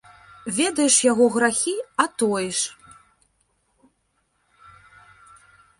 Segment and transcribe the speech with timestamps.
[0.59, 2.59] Ведаеш яго грахі, а тоіш.